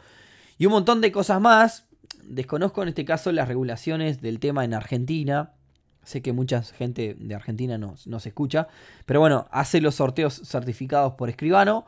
y 0.58 0.66
un 0.66 0.72
montón 0.72 1.00
de 1.00 1.10
cosas 1.10 1.40
más. 1.40 1.86
Desconozco 2.22 2.82
en 2.82 2.90
este 2.90 3.04
caso 3.04 3.32
las 3.32 3.48
regulaciones 3.48 4.20
del 4.20 4.38
tema 4.38 4.64
en 4.64 4.74
Argentina. 4.74 5.52
Sé 6.04 6.22
que 6.22 6.32
mucha 6.32 6.62
gente 6.62 7.16
de 7.18 7.34
Argentina 7.34 7.78
no, 7.78 7.96
no 8.06 8.20
se 8.20 8.28
escucha. 8.28 8.68
Pero 9.06 9.20
bueno, 9.20 9.46
hace 9.50 9.80
los 9.80 9.96
sorteos 9.96 10.42
certificados 10.44 11.14
por 11.14 11.28
escribano. 11.28 11.86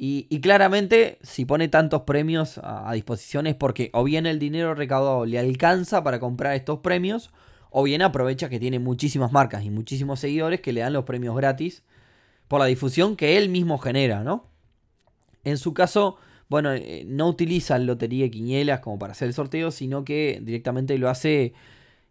Y, 0.00 0.40
claramente, 0.40 1.18
si 1.22 1.44
pone 1.44 1.66
tantos 1.66 2.02
premios 2.02 2.60
a, 2.62 2.92
disposición 2.92 3.48
es 3.48 3.56
porque 3.56 3.90
o 3.92 4.04
bien 4.04 4.26
el 4.26 4.38
dinero 4.38 4.76
recaudado 4.76 5.26
le 5.26 5.40
alcanza 5.40 6.04
para 6.04 6.20
comprar 6.20 6.54
estos 6.54 6.78
premios, 6.78 7.32
o 7.70 7.82
bien 7.82 8.02
aprovecha 8.02 8.48
que 8.48 8.60
tiene 8.60 8.78
muchísimas 8.78 9.32
marcas 9.32 9.64
y 9.64 9.70
muchísimos 9.70 10.20
seguidores 10.20 10.60
que 10.60 10.72
le 10.72 10.82
dan 10.82 10.92
los 10.92 11.04
premios 11.04 11.34
gratis 11.34 11.82
por 12.46 12.60
la 12.60 12.66
difusión 12.66 13.16
que 13.16 13.38
él 13.38 13.48
mismo 13.48 13.76
genera, 13.78 14.22
¿no? 14.22 14.46
En 15.42 15.58
su 15.58 15.74
caso, 15.74 16.16
bueno, 16.48 16.72
eh, 16.72 17.02
no 17.04 17.26
utiliza 17.26 17.76
lotería 17.78 18.26
y 18.26 18.30
quinielas 18.30 18.78
como 18.78 19.00
para 19.00 19.14
hacer 19.14 19.26
el 19.26 19.34
sorteo, 19.34 19.72
sino 19.72 20.04
que 20.04 20.38
directamente 20.40 20.96
lo 20.96 21.08
hace 21.08 21.54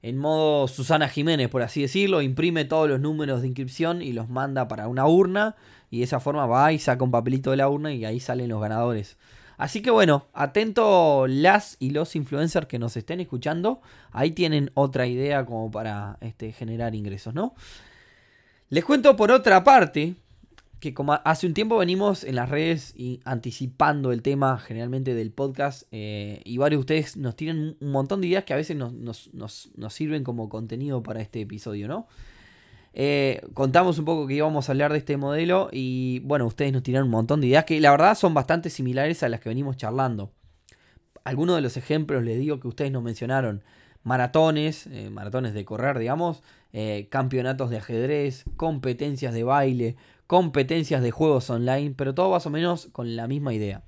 en 0.01 0.17
modo 0.17 0.67
Susana 0.67 1.08
Jiménez, 1.08 1.48
por 1.48 1.62
así 1.62 1.84
decirlo, 1.84 2.22
imprime 2.22 2.65
todos 2.65 2.89
los 2.89 3.00
números 3.00 3.41
de 3.41 3.48
inscripción 3.48 4.01
y 4.01 4.12
los 4.12 4.27
manda 4.27 4.67
para 4.67 4.89
una 4.89 5.08
urna 5.08 5.56
y 5.89 6.00
de 6.00 6.03
esa 6.03 6.20
forma 6.20 6.46
va 6.46 6.72
y 6.74 6.79
saca 6.79 7.03
un 7.03 7.12
papelito 7.12 7.51
de 7.51 7.58
la 7.58 7.70
urna 7.70 7.94
y 7.94 8.06
ahí 8.06 8.20
salen 8.20 8.50
los 8.50 8.62
ganadores. 8.62 9.17
Así 9.58 9.82
que 9.82 9.89
bueno, 9.89 10.27
atento 10.34 11.25
las 11.27 11.77
y 11.79 11.89
los 11.89 12.15
influencers 12.15 12.67
que 12.67 12.77
nos 12.77 12.96
estén 12.96 13.20
escuchando, 13.20 13.82
ahí 14.12 14.32
tienen 14.32 14.70
otra 14.75 15.08
idea 15.08 15.46
como 15.46 15.72
para 15.72 16.17
este, 16.22 16.51
generar 16.51 16.94
ingresos, 16.94 17.34
¿no? 17.34 17.56
Les 18.70 18.86
cuento 18.86 19.15
por 19.15 19.32
otra 19.32 19.63
parte 19.63 20.15
que 20.79 20.94
como 20.94 21.13
hace 21.13 21.48
un 21.48 21.56
tiempo 21.56 21.77
venimos 21.77 22.24
en 22.24 22.36
las 22.36 22.50
redes 22.50 22.94
y 22.96 23.20
anticipando 23.25 24.12
el 24.12 24.22
tema 24.22 24.60
generalmente 24.60 25.15
del 25.15 25.32
podcast 25.32 25.88
eh, 25.91 26.41
y 26.46 26.58
varios 26.60 26.82
de 26.82 26.82
ustedes 26.82 27.17
nos 27.17 27.36
tienen 27.36 27.77
un 27.79 27.91
montón 27.91 28.22
de 28.22 28.27
ideas 28.27 28.44
que 28.44 28.53
a 28.53 28.58
veces 28.58 28.77
nos, 28.77 28.94
nos 29.34 29.94
sirven 29.94 30.24
como 30.24 30.50
contenido 30.50 31.01
para 31.01 31.22
este 31.22 31.41
episodio, 31.41 31.88
¿no? 31.88 32.08
Eh, 33.00 33.42
contamos 33.54 34.00
un 34.00 34.06
poco 34.06 34.25
que 34.25 34.34
íbamos 34.34 34.68
a 34.68 34.72
hablar 34.72 34.92
de 34.92 34.98
este 34.98 35.18
modelo 35.18 35.70
y 35.72 36.18
bueno, 36.22 36.48
ustedes 36.48 36.74
nos 36.74 36.82
tiraron 36.82 37.06
un 37.06 37.12
montón 37.12 37.42
de 37.42 37.46
ideas 37.46 37.63
que 37.63 37.80
la 37.80 37.92
verdad 37.92 38.16
son 38.16 38.34
bastante 38.34 38.72
similares 38.72 39.22
a 39.22 39.30
las 39.30 39.39
que 39.39 39.50
venimos 39.50 39.77
charlando. 39.77 40.32
Algunos 41.24 41.58
de 41.58 41.62
los 41.62 41.77
ejemplos 41.77 42.24
les 42.24 42.39
digo 42.39 42.60
que 42.60 42.68
ustedes 42.68 42.92
nos 42.92 43.04
mencionaron. 43.04 43.63
Maratones, 44.01 44.88
eh, 44.88 45.12
maratones 45.12 45.54
de 45.54 45.63
correr, 45.63 46.00
digamos, 46.00 46.42
eh, 46.74 47.08
campeonatos 47.12 47.70
de 47.70 47.77
ajedrez, 47.77 48.46
competencias 48.56 49.32
de 49.32 49.44
baile, 49.44 49.96
competencias 50.25 51.04
de 51.04 51.12
juegos 51.12 51.51
online, 51.51 51.94
pero 51.96 52.16
todo 52.16 52.32
más 52.32 52.48
o 52.48 52.50
menos 52.50 52.88
con 52.94 53.16
la 53.16 53.27
misma 53.27 53.54
idea. 53.54 53.84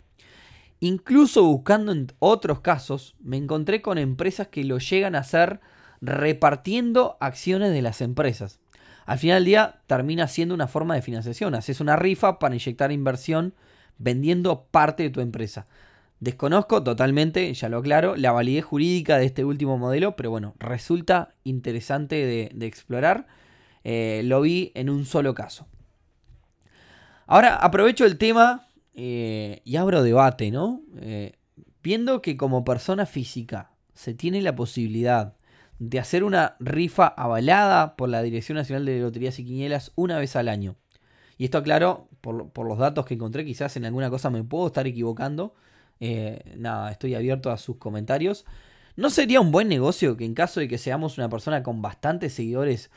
Incluso 0.81 1.43
buscando 1.45 1.93
en 1.93 2.11
otros 2.19 2.59
casos, 2.59 3.15
me 3.19 3.37
encontré 3.37 3.81
con 3.81 3.97
empresas 3.97 4.49
que 4.49 4.63
lo 4.65 4.77
llegan 4.77 5.15
a 5.15 5.19
hacer 5.21 5.61
repartiendo 5.99 7.17
acciones 7.19 7.73
de 7.73 7.81
las 7.81 8.01
empresas. 8.01 8.59
Al 9.09 9.17
final 9.17 9.37
del 9.37 9.45
día 9.45 9.81
termina 9.87 10.27
siendo 10.27 10.53
una 10.53 10.67
forma 10.67 10.93
de 10.93 11.01
financiación. 11.01 11.55
Haces 11.55 11.81
una 11.81 11.95
rifa 11.95 12.37
para 12.37 12.53
inyectar 12.53 12.91
inversión 12.91 13.55
vendiendo 13.97 14.67
parte 14.69 15.01
de 15.01 15.09
tu 15.09 15.19
empresa. 15.19 15.65
Desconozco 16.19 16.83
totalmente, 16.83 17.51
ya 17.55 17.69
lo 17.69 17.79
aclaro, 17.79 18.15
la 18.15 18.31
validez 18.31 18.65
jurídica 18.65 19.17
de 19.17 19.25
este 19.25 19.43
último 19.43 19.79
modelo, 19.79 20.15
pero 20.15 20.29
bueno, 20.29 20.53
resulta 20.59 21.33
interesante 21.43 22.51
de, 22.53 22.67
explorar. 22.67 23.25
Eh, 23.83 24.21
lo 24.25 24.41
vi 24.41 24.71
en 24.75 24.91
un 24.91 25.07
solo 25.07 25.33
caso. 25.33 25.65
Ahora 27.25 27.55
aprovecho 27.55 28.05
el 28.05 28.19
tema 28.19 28.67
eh, 28.93 29.63
y 29.65 29.77
abro 29.77 30.03
debate, 30.03 30.51
¿no? 30.51 30.83
Eh, 31.01 31.33
viendo 31.81 32.21
que 32.21 32.37
como 32.37 32.63
persona 32.63 33.07
física 33.07 33.71
se 33.95 34.13
tiene 34.13 34.43
la 34.43 34.55
posibilidad 34.55 35.33
de 35.79 35.99
hacer 35.99 36.23
una 36.23 36.55
rifa 36.59 37.07
avalada 37.07 37.95
por 37.95 38.09
la 38.09 38.21
Dirección 38.21 38.57
Nacional 38.57 38.85
de 38.85 38.99
Loterías 38.99 39.39
y 39.39 39.45
Quinielas 39.45 39.91
una 39.95 40.19
vez 40.19 40.35
al 40.35 40.49
año. 40.49 40.75
Y 41.37 41.45
esto 41.45 41.57
aclaro, 41.57 42.09
por, 42.19 42.67
los 42.67 42.77
datos 42.77 43.05
que 43.05 43.13
encontré, 43.13 43.45
quizás 43.45 43.77
en 43.77 43.85
alguna 43.85 44.09
cosa 44.09 44.29
me 44.29 44.43
puedo 44.43 44.67
estar 44.67 44.85
equivocando. 44.85 45.55
Eh, 46.01 46.53
nada, 46.57 46.91
estoy 46.91 47.15
abierto 47.15 47.49
a 47.49 47.57
sus 47.57 47.77
comentarios. 47.77 48.45
¿No 48.97 49.09
sería 49.09 49.39
un 49.39 49.51
buen 49.53 49.69
negocio 49.69 50.17
que 50.17 50.25
en 50.25 50.33
caso 50.33 50.59
de 50.59 50.67
que 50.67 50.77
seamos 50.77 51.17
una 51.17 51.29
persona 51.29 51.63
con 51.63 51.81
bastantes 51.81 52.33
seguidores 52.33 52.91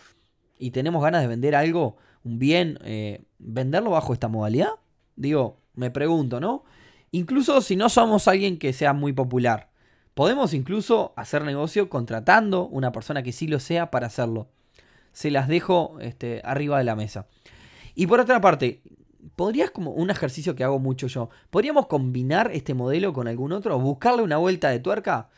y 0.58 0.72
tenemos 0.72 1.02
ganas 1.02 1.22
de 1.22 1.28
vender 1.28 1.54
algo, 1.54 1.96
un 2.24 2.40
bien, 2.40 2.80
eh, 2.82 3.22
venderlo 3.38 3.90
bajo 3.90 4.12
esta 4.12 4.26
modalidad? 4.26 4.70
Digo, 5.14 5.60
me 5.74 5.92
pregunto, 5.92 6.40
¿no? 6.40 6.64
Incluso 7.12 7.60
si 7.60 7.76
no 7.76 7.88
somos 7.88 8.26
alguien 8.26 8.58
que 8.58 8.72
sea 8.72 8.92
muy 8.92 9.12
popular. 9.12 9.71
Podemos 10.14 10.52
incluso 10.52 11.14
hacer 11.16 11.42
negocio 11.44 11.88
contratando 11.88 12.66
una 12.66 12.92
persona 12.92 13.22
que 13.22 13.32
sí 13.32 13.46
lo 13.46 13.60
sea 13.60 13.90
para 13.90 14.08
hacerlo. 14.08 14.48
Se 15.12 15.30
las 15.30 15.48
dejo 15.48 15.96
este, 16.00 16.42
arriba 16.44 16.78
de 16.78 16.84
la 16.84 16.96
mesa. 16.96 17.26
Y 17.94 18.06
por 18.06 18.20
otra 18.20 18.40
parte, 18.40 18.82
podrías 19.36 19.70
como 19.70 19.92
un 19.92 20.10
ejercicio 20.10 20.54
que 20.54 20.64
hago 20.64 20.78
mucho 20.78 21.06
yo, 21.06 21.30
podríamos 21.50 21.86
combinar 21.86 22.50
este 22.52 22.74
modelo 22.74 23.12
con 23.12 23.28
algún 23.28 23.52
otro, 23.52 23.78
buscarle 23.78 24.22
una 24.22 24.36
vuelta 24.36 24.68
de 24.70 24.80
tuerca. 24.80 25.28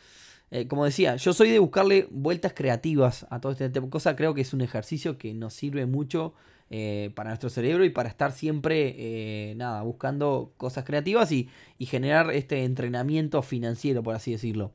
Eh, 0.51 0.67
como 0.67 0.85
decía, 0.85 1.15
yo 1.15 1.33
soy 1.33 1.49
de 1.49 1.59
buscarle 1.59 2.07
vueltas 2.11 2.53
creativas 2.53 3.25
a 3.29 3.41
todo 3.41 3.51
este 3.51 3.69
tipo 3.69 3.85
de 3.85 3.91
cosas. 3.91 4.15
Creo 4.15 4.33
que 4.33 4.41
es 4.41 4.53
un 4.53 4.61
ejercicio 4.61 5.17
que 5.17 5.33
nos 5.33 5.53
sirve 5.53 5.85
mucho 5.85 6.33
eh, 6.71 7.11
para 7.13 7.29
nuestro 7.29 7.51
cerebro 7.51 7.85
y 7.85 7.91
para 7.91 8.09
estar 8.09 8.31
siempre, 8.31 8.95
eh, 8.97 9.53
nada, 9.55 9.83
buscando 9.83 10.53
cosas 10.57 10.83
creativas 10.83 11.31
y, 11.31 11.49
generar 11.79 12.31
este 12.31 12.63
entrenamiento 12.63 13.41
financiero, 13.43 14.01
por 14.01 14.15
así 14.15 14.31
decirlo. 14.31 14.71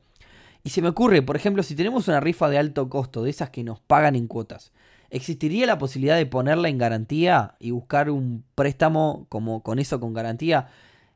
Y 0.63 0.69
se 0.69 0.81
me 0.81 0.87
ocurre, 0.89 1.21
por 1.21 1.35
ejemplo, 1.35 1.63
si 1.63 1.75
tenemos 1.75 2.07
una 2.07 2.21
rifa 2.21 2.49
de 2.49 2.57
alto 2.57 2.87
costo, 2.89 3.23
de 3.23 3.29
esas 3.29 3.49
que 3.49 3.63
nos 3.63 3.79
pagan 3.81 4.15
en 4.15 4.27
cuotas, 4.27 4.71
¿existiría 5.09 5.65
la 5.65 5.77
posibilidad 5.77 6.15
de 6.15 6.25
ponerla 6.25 6.69
en 6.69 6.77
garantía 6.77 7.55
y 7.59 7.71
buscar 7.71 8.09
un 8.09 8.45
préstamo 8.55 9.25
como 9.27 9.61
con 9.63 9.79
eso 9.79 9.99
con 9.99 10.13
garantía 10.13 10.69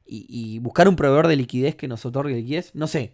y, 0.05 0.59
buscar 0.59 0.89
un 0.89 0.95
proveedor 0.97 1.27
de 1.27 1.37
liquidez 1.37 1.75
que 1.75 1.87
nos 1.87 2.05
otorgue 2.05 2.35
liquidez? 2.35 2.71
No 2.75 2.87
sé. 2.87 3.13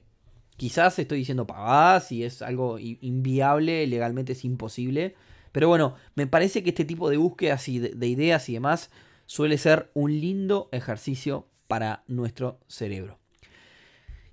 Quizás 0.61 0.99
estoy 0.99 1.17
diciendo 1.17 1.47
pagadas 1.47 2.11
y 2.11 2.23
es 2.23 2.43
algo 2.43 2.77
inviable, 2.77 3.87
legalmente 3.87 4.33
es 4.33 4.45
imposible. 4.45 5.15
Pero 5.51 5.67
bueno, 5.67 5.95
me 6.13 6.27
parece 6.27 6.61
que 6.61 6.69
este 6.69 6.85
tipo 6.85 7.09
de 7.09 7.17
búsquedas 7.17 7.67
y 7.67 7.79
de 7.79 8.07
ideas 8.07 8.47
y 8.47 8.53
demás 8.53 8.91
suele 9.25 9.57
ser 9.57 9.89
un 9.95 10.11
lindo 10.11 10.69
ejercicio 10.71 11.47
para 11.67 12.03
nuestro 12.05 12.59
cerebro. 12.67 13.17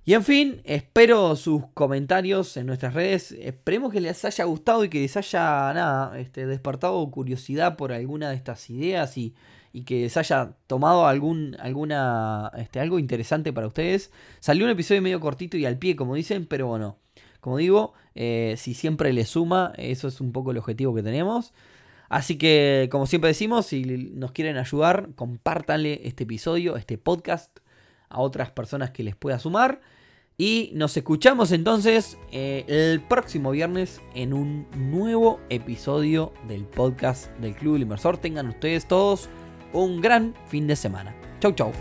Y 0.05 0.13
en 0.13 0.23
fin, 0.23 0.61
espero 0.65 1.35
sus 1.35 1.63
comentarios 1.73 2.57
en 2.57 2.67
nuestras 2.67 2.93
redes. 2.93 3.31
Esperemos 3.31 3.91
que 3.91 3.99
les 3.99 4.23
haya 4.23 4.43
gustado 4.43 4.83
y 4.83 4.89
que 4.89 4.99
les 4.99 5.17
haya 5.17 5.73
nada, 5.73 6.19
este, 6.19 6.45
despertado 6.45 7.09
curiosidad 7.09 7.75
por 7.75 7.91
alguna 7.91 8.29
de 8.29 8.35
estas 8.35 8.69
ideas 8.69 9.17
y, 9.17 9.33
que 9.85 10.01
les 10.01 10.17
haya 10.17 10.53
tomado 10.67 11.07
algún, 11.07 11.55
alguna, 11.59 12.51
este, 12.57 12.79
algo 12.79 12.99
interesante 12.99 13.53
para 13.53 13.67
ustedes. 13.67 14.11
Salió 14.39 14.65
un 14.65 14.71
episodio 14.71 15.01
medio 15.01 15.19
cortito 15.19 15.57
y 15.57 15.65
al 15.65 15.77
pie, 15.77 15.95
como 15.95 16.15
dicen, 16.15 16.45
pero 16.45 16.67
bueno, 16.67 16.97
como 17.39 17.57
digo, 17.57 17.93
eh, 18.15 18.55
si 18.57 18.73
siempre 18.73 19.13
les 19.13 19.29
suma, 19.29 19.73
eso 19.77 20.07
es 20.07 20.21
un 20.21 20.31
poco 20.31 20.51
el 20.51 20.57
objetivo 20.57 20.93
que 20.93 21.03
tenemos. 21.03 21.53
Así 22.09 22.37
que, 22.37 22.89
como 22.91 23.05
siempre 23.05 23.29
decimos, 23.29 23.67
si 23.67 23.83
nos 23.83 24.31
quieren 24.31 24.57
ayudar, 24.57 25.09
compártanle 25.15 26.01
este 26.03 26.23
episodio, 26.23 26.75
este 26.75 26.97
podcast 26.97 27.59
a 28.09 28.19
otras 28.19 28.51
personas 28.51 28.91
que 28.91 29.03
les 29.03 29.15
pueda 29.15 29.39
sumar. 29.39 29.81
Y 30.41 30.71
nos 30.73 30.95
escuchamos 30.95 31.51
entonces 31.51 32.17
eh, 32.31 32.63
el 32.67 33.01
próximo 33.01 33.51
viernes 33.51 34.01
en 34.15 34.33
un 34.33 34.67
nuevo 34.73 35.39
episodio 35.49 36.33
del 36.47 36.63
podcast 36.63 37.29
del 37.39 37.55
Club 37.55 37.73
del 37.73 37.81
Inversor. 37.83 38.17
Tengan 38.17 38.47
ustedes 38.47 38.87
todos 38.87 39.29
un 39.73 40.01
gran 40.01 40.33
fin 40.47 40.67
de 40.67 40.75
semana. 40.75 41.15
Chau, 41.39 41.51
chau. 41.53 41.71